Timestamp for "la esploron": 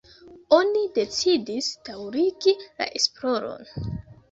2.65-3.97